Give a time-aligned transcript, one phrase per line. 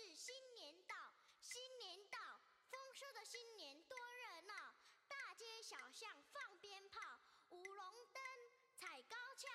[0.00, 0.94] 是新年到
[1.42, 2.16] 新年到
[2.70, 4.54] 丰收的新年多热闹
[5.06, 6.98] 大街小巷放鞭炮
[7.50, 8.22] 舞龙灯
[8.78, 9.46] 踩高跷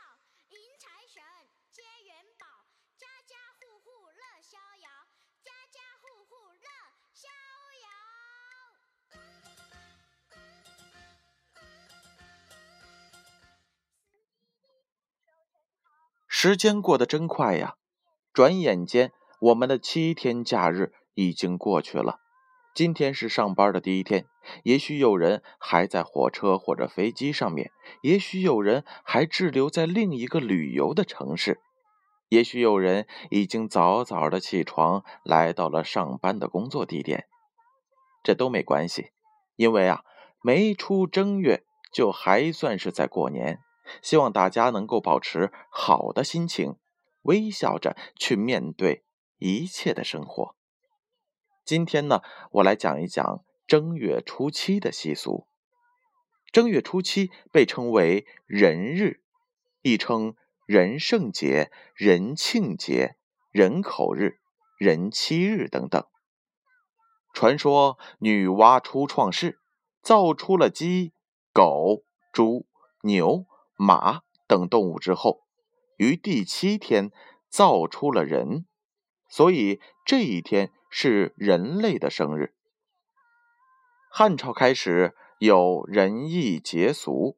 [0.49, 1.23] 迎财神
[1.71, 2.45] 接元宝
[2.95, 5.07] 家家户户乐逍遥
[5.41, 6.69] 家家户户乐
[7.11, 7.27] 逍
[7.81, 7.89] 遥
[16.27, 17.77] 时间过得真快呀
[18.31, 19.11] 转眼间
[19.45, 22.19] 我们的七天假日已经过去了。
[22.73, 24.25] 今天是上班的第一天，
[24.63, 27.71] 也许有人还在火车或者飞机上面，
[28.01, 31.61] 也许有人还滞留在另一个旅游的城市，
[32.29, 37.27] 也许有人已经早早的起床来到了上班的工作地点。
[38.23, 39.11] 这都没关系，
[39.57, 40.01] 因为啊，
[40.41, 43.59] 没出正月就还算是在过年。
[44.01, 46.77] 希望大家能够保持好的心情，
[47.21, 49.04] 微笑着去面对
[49.37, 50.55] 一切的生活。
[51.63, 55.47] 今天呢，我来讲一讲正月初七的习俗。
[56.51, 59.21] 正月初七被称为人日，
[59.81, 63.17] 亦称人圣节、人庆节、
[63.51, 64.39] 人口日、
[64.77, 66.05] 人七日等等。
[67.33, 69.59] 传说女娲初创世，
[70.01, 71.11] 造出了鸡、
[71.51, 72.65] 狗、猪、
[73.01, 75.41] 牛、马等动物之后，
[75.97, 77.11] 于第七天
[77.49, 78.65] 造出了人，
[79.29, 80.71] 所以这一天。
[80.97, 82.53] 是人类的生日。
[84.09, 87.35] 汉朝开始有仁义节俗，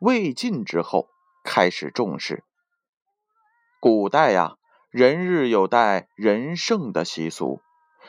[0.00, 1.10] 魏晋之后
[1.44, 2.42] 开始重视。
[3.80, 4.56] 古代呀，
[4.88, 7.60] 人日有戴人圣的习俗，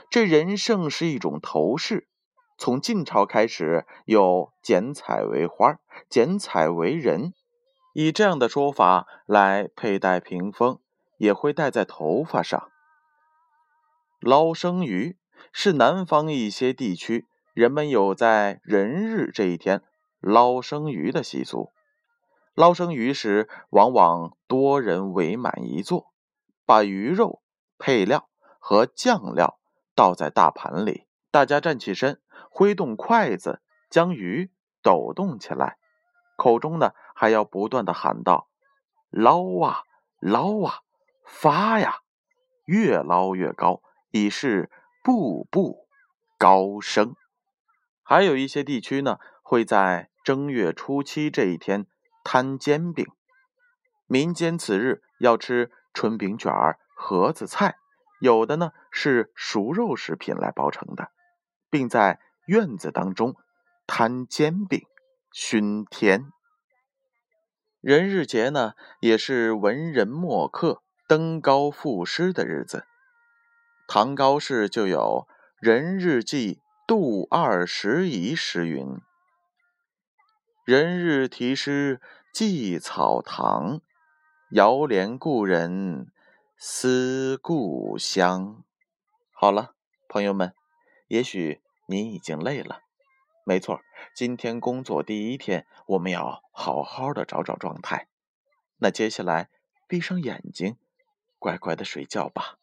[0.09, 2.07] 这人圣是一种头饰。
[2.57, 7.33] 从晋朝开始有剪彩为花、剪彩为人，
[7.93, 10.79] 以这样的说法来佩戴屏风，
[11.17, 12.71] 也会戴在头发上。
[14.19, 15.15] 捞生鱼
[15.53, 19.83] 是南方一些地区人们有在人日这一天
[20.19, 21.71] 捞生鱼的习俗。
[22.55, 26.11] 捞生鱼时，往往多人围满一座，
[26.65, 27.43] 把鱼肉、
[27.77, 29.59] 配料和酱料
[29.93, 34.51] 倒在大盘里，大家站起身，挥动筷子将鱼
[34.81, 35.77] 抖动起来，
[36.35, 38.49] 口中呢还要不断的喊道
[39.11, 39.83] ：“捞啊，
[40.19, 40.79] 捞啊，
[41.23, 41.99] 发呀，
[42.65, 43.83] 越捞越高。”
[44.25, 44.71] 已是
[45.03, 45.87] 步步
[46.37, 47.15] 高升。
[48.03, 51.85] 还有一些地区呢，会在正月初七这一天
[52.23, 53.05] 摊煎饼。
[54.07, 57.75] 民间此日要吃春饼卷儿、盒子菜，
[58.21, 61.11] 有的呢是熟肉食品来包成的，
[61.69, 63.35] 并在院子当中
[63.85, 64.81] 摊煎饼、
[65.31, 66.31] 熏天。
[67.81, 72.85] 人日节呢，也是文人墨客登高赋诗的日子。
[73.87, 75.27] 唐高氏就有
[75.61, 78.99] 《人日记杜二十遗》诗云
[80.65, 82.01] ：“人日题诗
[82.33, 83.79] 寄草堂，
[84.51, 86.11] 遥怜故人
[86.57, 88.61] 思故乡。”
[89.31, 89.73] 好了，
[90.09, 90.53] 朋友们，
[91.07, 92.81] 也许你已经累了。
[93.45, 93.79] 没错，
[94.13, 98.09] 今天工作第一天，我们要好好的找找状态。
[98.79, 99.49] 那接下来，
[99.87, 100.75] 闭上眼睛，
[101.39, 102.56] 乖乖的睡觉吧。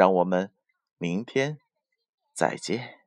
[0.00, 0.50] 让我们
[0.96, 1.58] 明天
[2.32, 2.99] 再见。